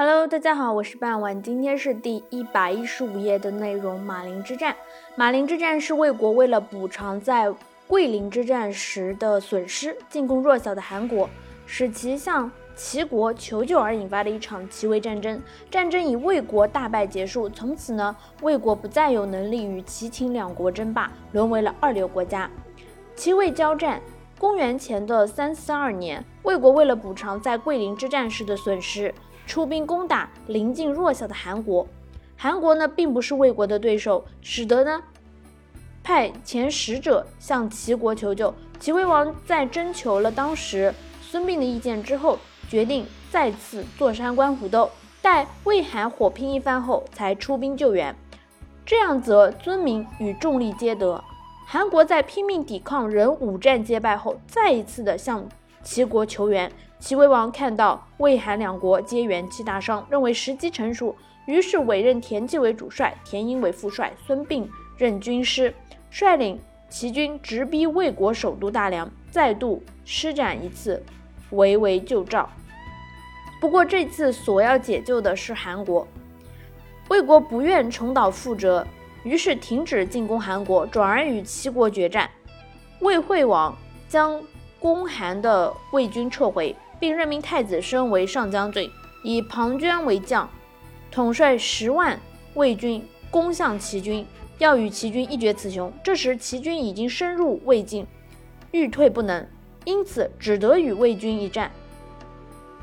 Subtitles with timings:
[0.00, 3.98] Hello，大家好，我是半晚，今天是第一百一十五页的内容。
[3.98, 4.76] 马陵之战，
[5.16, 7.52] 马陵之战是魏国为了补偿在
[7.88, 11.28] 桂林之战时的损失，进攻弱小的韩国，
[11.66, 15.42] 使其向齐国求救而引发的一场齐魏战争。
[15.68, 22.48] 战争以魏国大败结束，从此呢，魏国不再有能力与齐秦两国争霸，沦为了二流国家。
[23.16, 24.00] 齐魏交战。
[24.40, 29.12] 公元前的三四二年，魏国为了补偿在桂林之战时的损失，
[29.48, 31.84] 出兵攻打邻近弱小的韩国。
[32.36, 35.02] 韩国呢，并不是魏国的对手，使得呢，
[36.04, 38.54] 派遣使者向齐国求救。
[38.78, 42.38] 齐威王在征求了当时孙膑的意见之后，
[42.68, 44.90] 决定再次坐山观虎斗，
[45.22, 48.14] 待魏韩火拼一番后，才出兵救援。
[48.84, 51.24] 这样则尊名与众力皆得。
[51.66, 55.48] 韩国在拼命抵抗，仍五战皆败后，再一次的向
[55.82, 56.70] 齐国求援。
[56.98, 61.14] 齐威王看到魏韩两国皆元气大伤，认为时机成熟，
[61.46, 65.72] 于是委任田忌为主帅，田婴为副帅，孙膑任军师，
[66.10, 71.00] 率领齐军直逼魏国首都大梁，再度施展一次
[71.50, 72.50] 围魏救赵。
[73.60, 76.06] 不过这次所要解救的是韩国，
[77.08, 78.86] 魏国不愿重蹈覆辙。
[79.24, 82.30] 于是停止进攻韩国，转而与齐国决战。
[83.00, 83.76] 魏惠王
[84.08, 84.40] 将
[84.80, 88.90] 攻韩的魏军撤回，并任命太子申为上将军，
[89.22, 90.48] 以庞涓为将，
[91.10, 92.18] 统帅十万
[92.54, 94.24] 魏军攻向齐军，
[94.58, 95.92] 要与齐军一决雌雄。
[96.02, 98.06] 这时齐军已经深入魏境，
[98.70, 99.46] 欲退不能，
[99.84, 101.70] 因此只得与魏军一战。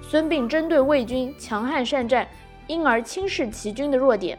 [0.00, 2.26] 孙膑针对魏军强悍善战，
[2.66, 4.38] 因而轻视齐军的弱点，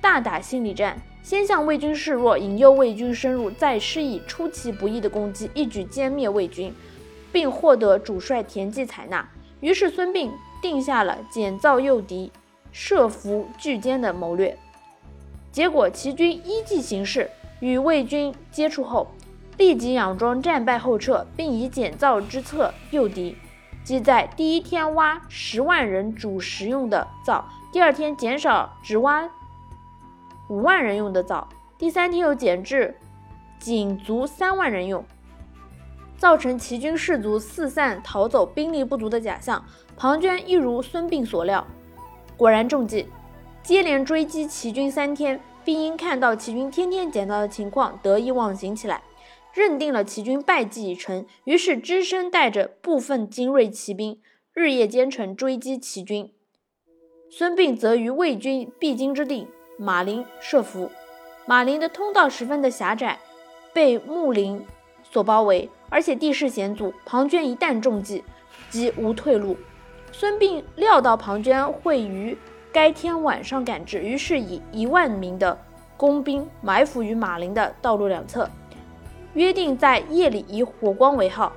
[0.00, 1.00] 大打心理战。
[1.22, 6.72] 先向魏军示弱，引诱魏军深入，再施以出其不意的攻击，一举歼灭魏军，
[7.36, 9.28] 并获得主帅田忌采纳。
[9.60, 10.30] 于是孙膑
[10.62, 12.32] 定下了减灶诱敌、
[12.72, 14.56] 设伏拒歼的谋略。
[15.52, 19.08] 结果齐军依计行事，与魏军接触后，
[19.58, 23.36] 立即佯装战败后撤，并以减灶之策诱敌，
[23.84, 29.28] 即在第一天挖十万人煮食用的灶，第二天减少只挖。
[30.48, 31.46] 五万人用的灶，
[31.76, 32.96] 第三天又减至
[33.58, 35.04] 仅足三万人用，
[36.16, 39.64] 造成齐军士卒四散逃走、兵力不足的假象。
[39.96, 41.66] 庞涓一如孙膑所料，
[42.36, 43.06] 果然中计，
[43.62, 49.02] 接连追击齐军三天，并因看到齐军天天捡到的情况，得意忘形起来，
[49.54, 54.20] 认定了齐军败绩已成，于是只身带着部分精锐骑兵，
[54.52, 56.30] 日夜兼程追击齐军。
[57.30, 59.48] 孙膑则于魏军必经之地。
[59.78, 60.90] 马陵设伏，
[61.46, 63.18] 马陵的通道十分的狭窄，
[63.72, 64.64] 被木林
[65.16, 66.92] 所包围，而且地势险阻。
[67.06, 68.22] 庞涓一旦中计，
[68.68, 69.56] 即无退路。
[70.12, 72.36] 孙膑料到庞涓会于
[72.70, 75.58] 该天晚上赶至，于是以一万名的
[75.96, 78.46] 工兵埋伏于马陵的道路两侧，
[79.32, 81.50] 约定在夜里以火光为号，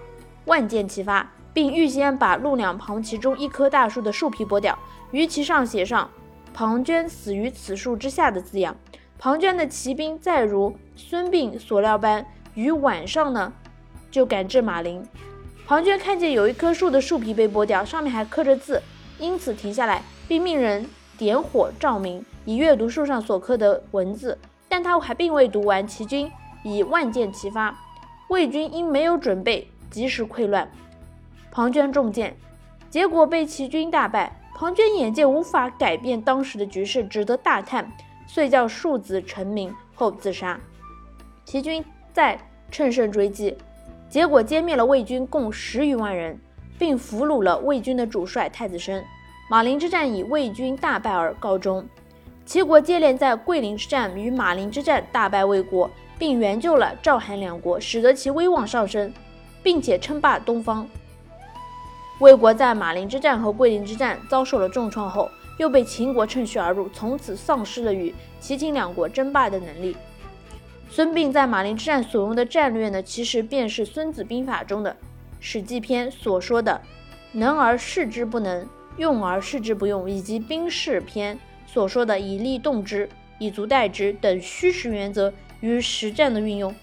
[0.45, 4.79] 万箭齐发，并预先把路两旁其中一棵大树的树皮剥掉，
[5.11, 6.09] 于其上写上。
[6.53, 8.73] 庞涓死于此树之下的字样。
[9.17, 13.51] 庞涓的骑兵再如孙膑所料般，于晚上呢
[14.11, 15.05] 就赶至马陵。
[15.67, 18.81] 庞涓看见有一棵树的树皮被剥掉，上面还刻着字，
[19.19, 20.85] 因此停下来，并命人
[21.17, 24.37] 点火照明，以阅读树上所刻的文字。
[24.67, 26.31] 但他还并未读完，齐军
[26.63, 27.75] 已万箭齐发，
[28.29, 30.69] 魏军因没有准备，及时溃乱，
[31.51, 32.37] 庞涓中箭，
[32.89, 34.35] 结果被齐军大败。
[34.55, 37.91] 庞涓眼见无法改变当时的局势，只得大叹，
[38.27, 40.59] 遂叫庶子成名后自杀。
[41.45, 41.83] 齐军
[42.13, 42.39] 再
[42.71, 43.55] 乘胜追击，
[44.09, 46.39] 结果歼灭了魏军共十余万人，
[46.77, 49.03] 并俘虏了魏军的主帅太子申。
[49.49, 51.87] 马陵之战以魏军大败而告终。
[52.45, 59.13] 齐国接连在桂林之战与马陵之战大败魏国，并援救了赵韩两国，使得其威望上升，
[59.61, 60.87] 并且称霸东方。
[62.19, 69.95] 魏国在马陵之战和桂林之战遭受了重创后，又被秦国趁虚而入，从此丧失了与齐秦两国争霸的能力。
[70.89, 74.91] 孙膑在马陵之战所用的战略呢，其实便是《孙子兵法》中的
[75.39, 76.81] 《史记》篇所说的
[77.33, 83.07] “能而示之不能，用而示之不用”，以及《兵士》篇所说的“以利动之，
[83.37, 85.31] 以足代之”等虚实原则
[85.61, 86.73] 于实战的运用。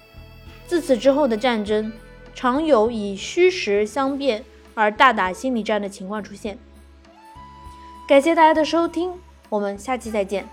[0.67, 1.93] 自此之后的战争，
[2.35, 4.45] 常有以虚实相辩。
[4.79, 6.59] 而大打心理战的情况出现。
[8.07, 9.11] 感谢大家的收听，
[9.49, 10.47] 我们下期再见。